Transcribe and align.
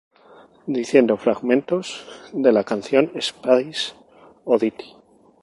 Diciendo 0.65 1.15
fragmentos 1.15 2.07
de 2.33 2.51
la 2.51 2.63
canción 2.63 3.11
Space 3.13 3.93
Oddity. 4.45 4.95